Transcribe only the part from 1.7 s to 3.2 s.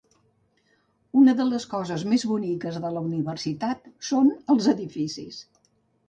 coses més boniques de la